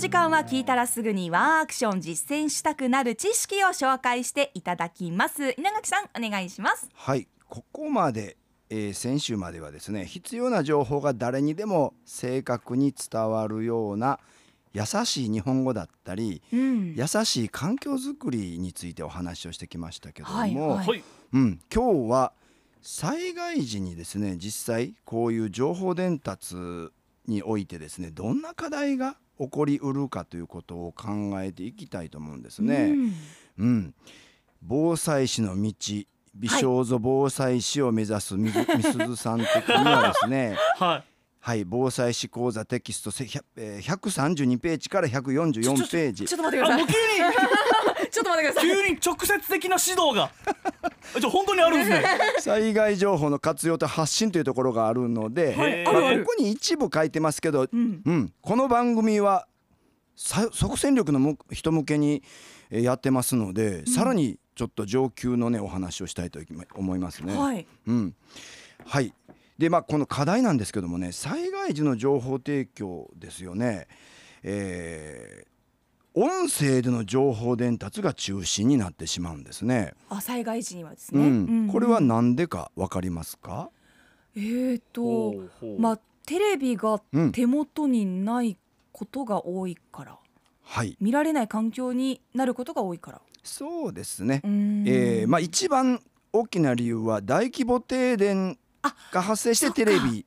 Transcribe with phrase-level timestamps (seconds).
[0.00, 5.54] 時間は聞いたらすぐにワンアクション実践したくなる知識を紹介していただきます。
[5.58, 6.88] 稲垣さんお願いします。
[6.94, 7.28] はい。
[7.50, 8.38] ここまで、
[8.70, 14.20] えー先週まではですね必要な情報が誰にでも正確に伝わるような
[14.72, 16.94] 優しい日本語だったりうん。
[16.96, 20.86] 優しい環境づくりについてお話をしてきましたけども、はいはい。
[20.86, 21.02] はい。
[21.34, 22.32] うん、今日は
[22.80, 26.56] 災害時にですね実際こういう情報伝達
[27.26, 31.08] においてですねどんな課題が起こりうるかということを考
[31.42, 32.92] えていきたいと思うんですね。
[32.92, 33.14] うん。
[33.58, 33.94] うん、
[34.62, 35.72] 防災士の道
[36.34, 40.56] 美少女防災士を目指すみずみすずさん的にはですね。
[40.78, 41.04] はい。
[41.42, 46.26] はい防災士講座テキストせひゃえー132ページから144ページ。
[46.26, 46.86] ちょっと待ってください
[48.12, 48.70] ちょっと待ってください。
[48.70, 50.30] 急に直接的な指導が。
[51.18, 52.04] じゃあ本当にあるんですね。
[52.40, 55.84] 災害情報の活用と発信というところがあるので、はい。
[55.84, 58.02] まああるあるここに一部書いてますけど、うん。
[58.04, 59.46] うん、この番組は
[60.16, 62.22] さ即戦力のむ人向けに
[62.70, 66.40] えーやってますので、さらにちょっと上級のねお話をしたいと
[66.74, 67.36] 思いますね。
[67.36, 67.66] はい。
[67.86, 68.14] うん、
[68.84, 69.12] はい。
[69.58, 73.88] でまあこの課題なんですけどもね災害時の情報提供ですよね。
[74.42, 75.49] えー音
[76.50, 79.94] 声での情報伝達が中心になってしまうんですね。
[80.08, 81.26] あ災害時にはですね、うん。
[81.26, 83.70] うんこれは何でかわかりますか？
[84.36, 85.80] えーとほうほう。
[85.80, 88.56] まあテレビがうん手元にない
[88.92, 90.18] ことが多いから、
[90.62, 93.20] はい、見られない環境になることが多いから。
[93.42, 94.42] そうですね。
[94.44, 94.84] うん。
[94.86, 96.00] えーまあ一番
[96.32, 98.56] 大きな理由は大規模停電
[99.12, 100.24] が発生してテレビ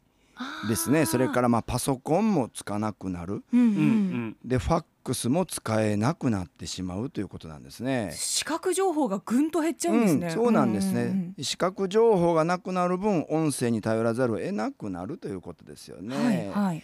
[0.67, 1.05] ですね。
[1.05, 3.44] それからまあパソコンもつかなくなる。
[3.53, 8.11] うんううんんでファックスも使えなくなってしまうということなんですね。
[8.16, 11.36] 視覚情報がぐんと減っちゃうんですね、うん、そうなんですうねん。
[11.41, 16.16] 視覚情報がなくなる分音声に頼らざるを得なくなるということですようんね。
[16.16, 16.83] はいはい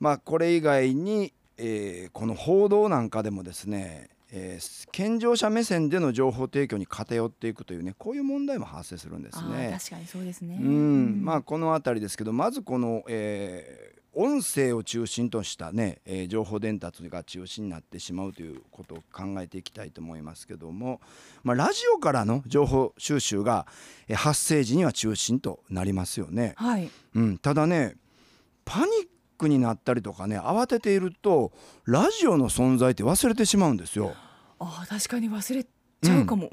[0.00, 9.78] まあこれ以外に、えーこの報道なんかでもですね、えー健常者目線での情報提供に偏っていくというねこういう問題も発生するんですあねー。
[9.78, 10.58] 確かにそうですね。
[10.60, 21.00] うん、まあこの辺りですけどまずこの、えー音声を中心としたね、えー情報伝達が中心になってしまうということを考えていきたいと思いますけども、
[21.44, 23.66] まあ、ラジオからの情報収集が、
[24.08, 26.54] えー発生時には中心となりますよね。
[26.56, 26.90] はい。
[27.14, 27.94] うん、ただね
[28.64, 28.88] パニッ
[29.38, 31.52] クになったりとかね慌てていると
[31.84, 34.12] ラジオの存在って忘れてしまうんですよ。
[34.58, 36.48] あー確かに忘れちゃうかも、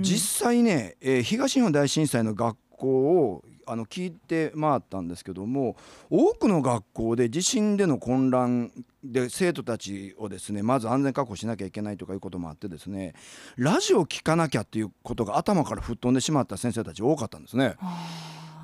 [0.00, 5.76] 実際ね、えー東日本大震災の学校をあの聞いて回ったんですけども
[6.08, 8.72] 多くの学校で地震での混乱
[9.04, 13.14] で生徒たちをですねまず安全確保しなきゃいけないとかいうこともあってですね
[13.56, 17.76] ラジオを聞かなきゃっていうことが頭から吹っ飛んでしまった先生たち多かったんですね。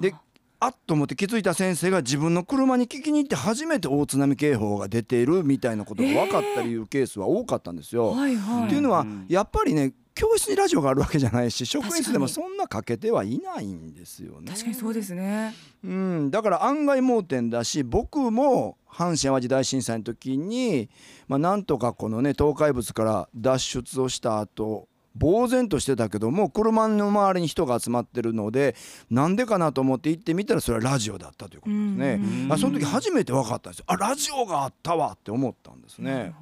[0.00, 0.12] で
[0.59, 8.12] あっと思って気づいた先生が自分の車に聞きに行って初めて大津波警報が出ているみたいなことが分かったりいうケースは多かったんですよ。
[8.12, 14.50] はいはいっていうのはうんやっぱりね教室にラジオがあるわけじゃないし職員室でもそんなかけてはいないんですよね。
[14.50, 20.88] 確かにそうですねうん、だから案外盲点だし僕も阪神・淡路大震災の時に、
[21.28, 24.88] まあ、なんとかこのね倒壊物から脱出をした後
[25.19, 28.77] 呆然としてたけども車の周りに人が集まってるので
[29.10, 32.21] なんでかなと思って行ってみたらそれはラジオだったということですね。
[32.44, 36.34] うんあその時初めて分かったんですよあラジオがあったわって思ったんですね。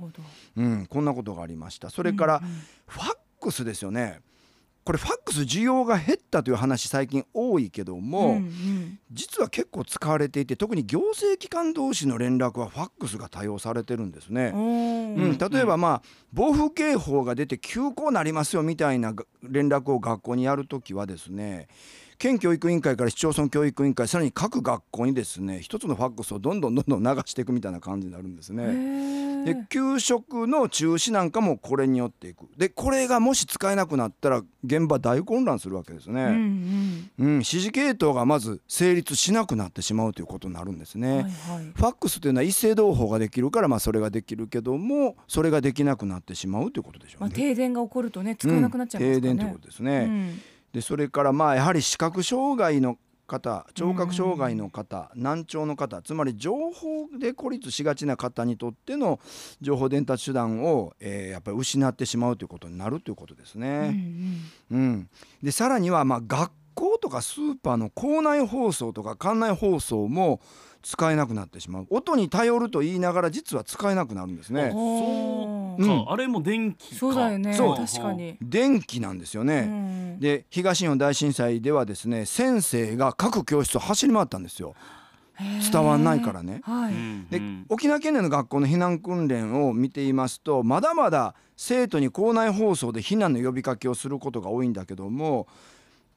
[0.56, 1.90] うん、こんなことがありました。
[1.90, 2.42] それから、
[2.86, 4.20] ファックスですよね。
[4.84, 14.50] これファックス需要が減ったという話最近多いけども、うんうん実は結構使われていて特に行政機関同士の連絡はファックスが多用されてるんですね。
[14.52, 16.02] おうん、ー例えばまあ
[16.32, 21.68] 暴風警報が出て休校なりますよみたいなが連絡を学校にやるときはですね
[22.18, 28.64] 県教育委員会から市町村教育委員会さらに各学校にですね一つのファックスをどんどんどんどん流していくみたいな感じになるんですへね。
[28.64, 29.44] ー。
[29.44, 32.46] で給食の中止なんかもこれによっていく。
[32.56, 41.72] でこれがもし使えなくなったら現場大混乱するわけですうんね、うん指示系統がまず成立しなくなってしまうということになるんですね、うんはいはい。
[41.74, 47.36] ファックスというのは一斉同報ができるからまあそれができるけどもそれができなくなってしまうということでしょまあ、うね。
[47.36, 50.53] 停電が起こるとね使えなくなっちゃいますね、うん停電ということですね。
[50.74, 59.18] うんでそれからまあやはり視覚障害の方聴覚障害の方難聴の方つまり情報で孤立しがちな方にとっての
[59.60, 63.94] 情報伝達手段を、えーやっぱり失ってしまうということになるということですうんね。
[64.70, 65.08] うん。
[65.42, 70.40] でさらにはまあ学校とかスーパーの校内放送とか館内放送も
[70.84, 71.86] 使えなくなってしまう。
[71.88, 74.70] 音に頼ると言いながら実は使えなくなるんですうんね。
[74.70, 76.12] そうか、うん。
[76.12, 76.96] あれも電気か。
[76.96, 77.54] そうだよね。
[77.54, 77.76] そう。
[77.76, 79.62] 確かに、電気なんですようね。
[79.62, 80.20] ん。
[80.20, 84.74] で東日本大震災ではですね先生が各教室を走り回ったんですよ。
[85.72, 86.60] 伝わんないからね。
[86.62, 86.94] はい、
[87.30, 87.66] でうん。
[87.68, 95.48] 沖縄県内の学校の避難訓練を見ていますとまだまだ生徒に校内放送で避難の呼びかけをすることが多いんだけども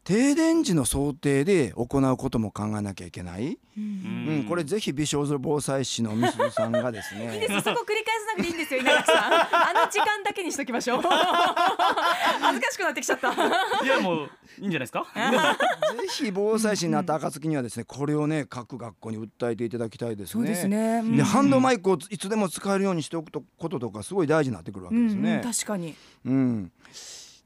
[0.07, 4.27] 停電時の想定で行うことも考えなきゃいけない、うん。
[4.29, 9.33] うんこれぜひ美少女防災士のみすずさんがです いいでねすそこ繰り返さなくていいんですよ稲垣さん。
[9.35, 11.01] あの時間だけにしときましょう。
[11.01, 13.33] 恥ずかしくなってきちゃった。
[13.33, 15.05] いやもういいんじゃないですか？
[15.13, 20.31] ぜひ防災士になった暁にはですねこれをね各学校に訴えていただきたいですね。
[20.31, 21.01] そうですね。
[21.03, 21.17] うん。
[21.17, 25.29] でハンドマイクをいつでも使えるようにしておくとこととかすごい大事になってくるわけですね。
[25.31, 25.95] うんうん、確かに。
[26.25, 26.71] うん、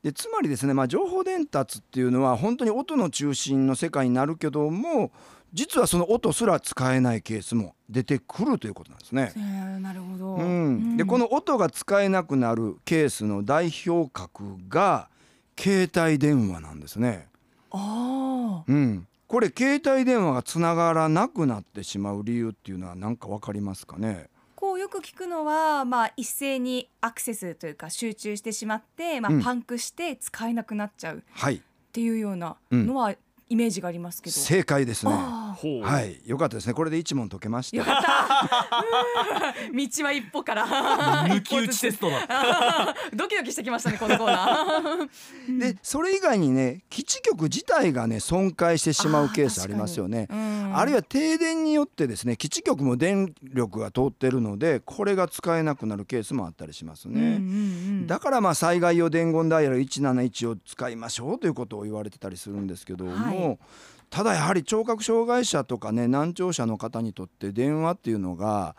[0.03, 5.11] でつまりですね、まあ、情報伝達っていうのは本当に音の中心の世界になるけども
[5.53, 9.33] 実はその音すら使えないケースも出てくるということなんですね。
[9.35, 15.09] えー、なるほど、うん、でこの音が使えなくなるケースの代表格が
[15.59, 17.27] 携帯電話なんですね。
[17.69, 24.27] ああうん、これ携帯電話がつながらなくなってしまう理由っていうのは何か分かりますかね？
[24.81, 29.41] よく聞くのは、まあ、一斉にアクセスというか集中してしまって、まあうん。
[29.43, 31.61] パンクして使えなくなっちゃうっはい。
[31.93, 33.13] ていうようなのは
[33.47, 35.11] イメージがありますけど、正解ですね。
[35.67, 36.73] はい、よかったですね。
[36.73, 37.83] これで一問解けました。
[37.83, 39.97] ー。
[39.99, 40.65] 道は一歩から。
[41.27, 42.27] 抜き打ちテストだ
[43.13, 45.09] ドキドキしてきましたねこのコーナー。
[45.59, 50.27] でそれ以外にね基地局自体がね損壊してしまうケースありますよね。
[50.29, 50.71] うん。
[50.75, 57.35] あるいは停電によってですね基地局も電力が通ってるのでこれが使えなくなるケースもあったりしますうんうんね。
[57.35, 58.07] うん。
[58.07, 63.59] だからまあ災害用伝言ダイヤル171を使いましょうということを言われてたりするんですけども、はい
[64.11, 68.75] ただやはり聴覚障害者とかね難聴者の方にとって電話っていうのが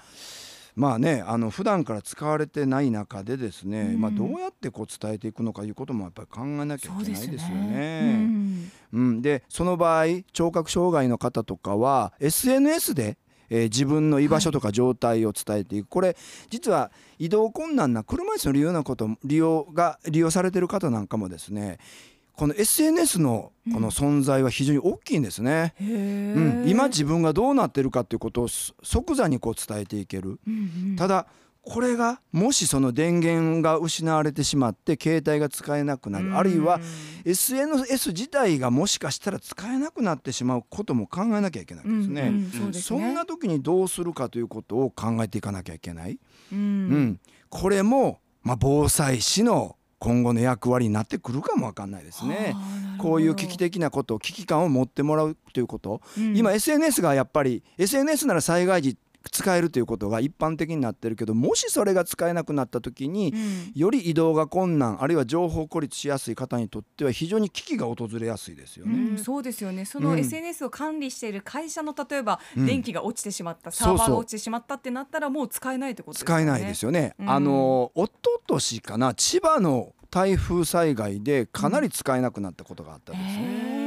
[0.76, 4.00] まあねあの普段から使われてない中でですね、うん。
[4.00, 8.00] まあ、どうやってこう伝えていくのかいうこともやっぱり考えなきゃいけないですよね。
[8.14, 8.72] うん。
[8.92, 13.18] うん、でその場合聴覚障害の方とかは SNS で、
[13.48, 16.16] えー自分の居場所とか状態を伝えていく、これ
[16.48, 21.78] 実は移動困難な車椅子の利用なこと利用が利用されてる方なんかもですね
[22.42, 25.74] この SNS のこの存在は非常に大きいんですね。
[25.76, 26.64] へうん。
[26.64, 30.40] ー今自分がどうなってるかということをそ即座にこう伝えていける。
[30.44, 30.96] うんうん。
[30.96, 31.28] ただ
[31.60, 36.36] これがもしその電源が失われてしまって携帯が使えなくなる。
[36.36, 36.80] あるいは
[37.24, 42.22] SNS 自体がもしかしたら使えなくなってしまうことも考えなきゃいけないんですね。
[42.22, 42.82] うんうんそうですね。
[42.82, 46.18] そんな時にどうするかということを考えていかなきゃいけない。
[46.52, 52.56] ううんん、これも、まあ、防災士の今後の役割になってくるかもわかんないですね。
[52.98, 56.36] こういう危機的なこと危機感を持ってもらうということ、うん。
[56.36, 58.96] 今 SNS がやっぱり SNS なら災害時
[59.30, 63.72] 使えるということが一般的になってるけどもしそれが使えなくなった時に、うん。
[63.74, 69.10] より移動が困難あるいは情報孤立しやすい方にとっては非常に危機が訪れやすいですよね。
[69.12, 69.84] うん、そうですよね。
[69.84, 70.18] そのうん。
[70.18, 73.94] SNS を管理している会社の例えば、うん電気が落ちてしまったうそう。
[73.94, 76.26] ーバーが落ちてしまったってなったらもう使えないってことですよね。
[76.26, 77.14] 使えないですよね。
[77.18, 77.30] うん。
[77.30, 83.81] あの一昨年かな千葉の台風災害でかなり使えなくなったことがあったんですね。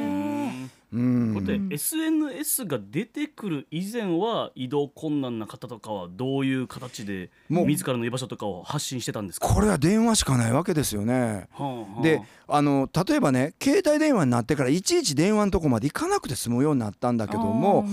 [0.96, 1.70] うん。
[1.72, 7.66] SNS が出てくる以前は移動困難な方とかはどういう形でもう。
[7.66, 9.48] 自らの居場所とかを発信してたんですか？
[9.48, 11.48] これは電話しかないわけですよね。
[11.52, 12.02] はあはあ。
[12.02, 17.86] であの例えばね携帯電話になってからいちいち電話のとこまで行かなくて済むようになったんだけども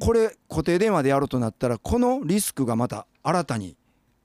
[0.00, 3.76] これ固定電話でやろうとなったらこのリスクがまた新たに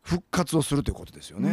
[0.01, 1.49] 復活をするということですよね。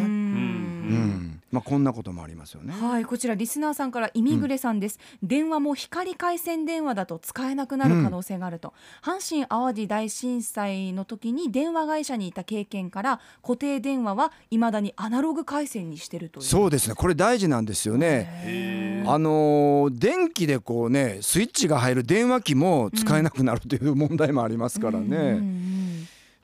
[0.89, 0.95] うん。
[0.95, 2.73] うんまあ、こんなこともありますよね。
[2.73, 16.45] はいこちらリスナーさんからイミグレさんです、電話も光回線電話だと使えなくなる可能性があると、阪神・淡路大震災の時に電話会社にいた経験から固定電話は未だにアナログ回線にしてるという。
[16.45, 16.95] そうですね。
[16.97, 19.05] これ大事なんですよね。
[19.07, 25.75] あのー電気でこうねスイッチが入る電話機も使えなくなるという問題もありますからね、うんうんうん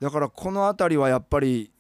[0.00, 1.70] だからこの辺りはやっぱり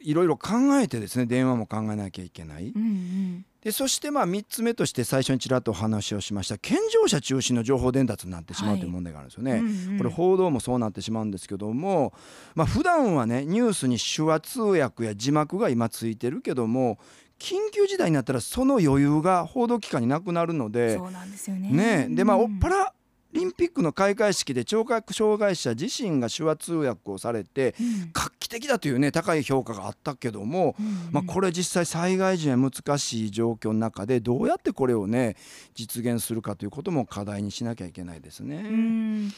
[0.00, 2.72] いろいろ考えてですね電話も考えなきゃいけない。
[2.74, 3.44] うんうん。
[3.62, 9.52] でそしてまあ3つ目として最初にちらっとお話をしました健常者中心の情報伝達になってしまうという問題があるんですよね。
[9.54, 9.98] うんうん。
[9.98, 12.12] これ報道もそうなってしまうんですけども、
[12.54, 16.98] まあ普段はねニュースに手話通訳や字幕が今ついてるけども
[17.38, 22.06] 緊急事態になったらその余裕が報道機関になくなるのでそうなんですよね。
[22.06, 22.60] ねでまあうん。
[22.60, 22.92] パラ
[23.32, 28.10] リンピックの開会式で聴覚障害者自身が手話通訳をされてうん。
[28.12, 35.36] 画期的だというね高い評価があったけども、うんまあ、これ実際災害時は難しい状況の中でどうやってこれをね
[35.74, 38.56] 実現するかということも課題にしなきゃいけないですね。
[38.56, 39.32] うん。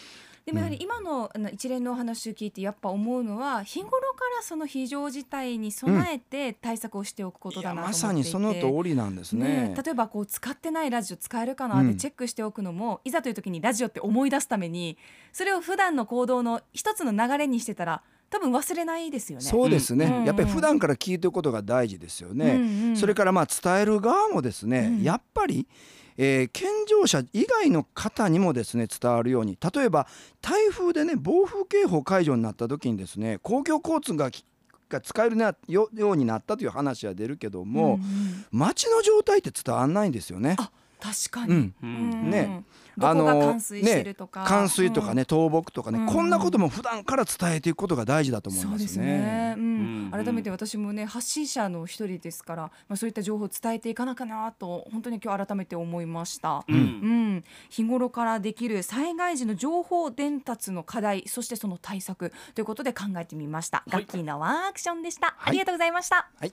[0.46, 4.00] でもやはり今の一連のお話を聞いてやっぱ思うのは日頃か
[4.36, 9.68] らその非常事態に備えて対策をしておくこといだなとやまさ思っていて、にその通りなんですね。
[9.68, 14.96] ね例えばこう使ってないラジオ使えるかなってチェックしておくのも、いざという時にラジオって思い出すために
[15.32, 19.44] それを普段の行動の一つの流れにしてたら多分忘れないですよね。
[19.44, 20.24] そうですね、うん。
[20.24, 25.02] やっぱり普段から聞いておくことが大事ですよね、うんうんそれからまあ伝える側もですね、うん。
[25.02, 25.66] やっぱり、
[26.16, 30.06] えー健常者以外の方にもですね伝わるように例えば
[30.40, 34.44] 台風でね暴風警報解除になった時にですね公共交通がき
[34.90, 38.44] が使えるなよようになったという話は出るけども、んん。
[38.50, 40.56] 街の状態って伝わらないんですよね。
[40.58, 40.70] あ
[41.00, 41.74] 確かに、うん。
[41.82, 42.30] うん。
[42.30, 42.64] ね
[43.00, 46.06] どこが冠水してるとか、ね、冠水とかね、倒木とかね、うん。
[46.06, 49.56] こんなことも普段から伝えていくことが大事だと思いそうですますね。
[50.10, 56.64] 改めて私もね発信者の一人ですから、まあ、そういった情報を伝えていかなきゃなと本当に今日改めて思いました。
[56.68, 57.36] ううん。
[57.36, 63.90] ん、日頃からできる災害時の情報伝達の課題そしてその対策ということで考えてみました、はい。
[63.92, 65.36] ガッキーのワンアクションでした、はい。
[65.50, 66.52] ありがとうございました、はい